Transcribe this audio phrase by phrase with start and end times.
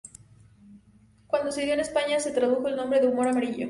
[1.27, 3.59] Cuando se dio en España se tradujo el nombre a Humor Amarillo.